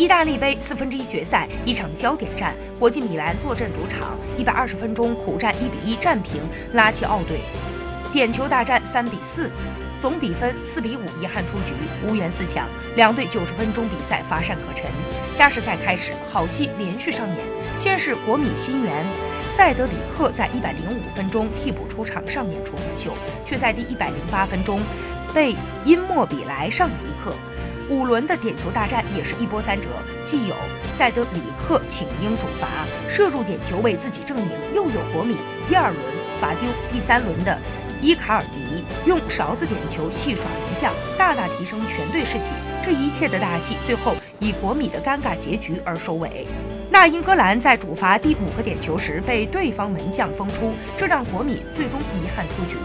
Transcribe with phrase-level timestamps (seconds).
[0.00, 6.40] 意大利杯四分之一决赛，一场焦点战，国际米兰坐镇主场，一百二十分钟苦战一比一战平
[6.72, 7.40] 拉齐奥队，
[8.10, 9.50] 点球大战三比四，
[10.00, 12.66] 总比分四比五遗憾出局，无缘四强。
[12.96, 14.90] 两队九十分钟比赛乏善可陈。
[15.34, 17.36] 加时赛开始，好戏连续上演，
[17.76, 19.04] 先是国米新援
[19.46, 23.12] 塞德里克在一百零五分钟替补出场上演处子秀，
[23.44, 24.80] 却在第一百零八分钟
[25.34, 25.54] 被
[25.84, 27.34] 因莫比莱上了一课。
[27.90, 29.88] 五轮的点球大战也是一波三折，
[30.24, 30.54] 既有
[30.92, 32.68] 塞德里克请缨主罚
[33.08, 35.36] 射入点球为自己证明，又有国米
[35.68, 36.02] 第二轮
[36.38, 37.58] 罚丢，第三轮的
[38.00, 42.52] 伊卡尔迪用勺子点球戏耍门将，大大提升全队士气。
[42.80, 46.46] 这一切的大戏最后以国米的尴尬结局而收尾。
[46.90, 52.76] 那英格兰在主罚第五个点球时被对方门将封出，这让国米最终遗憾出局。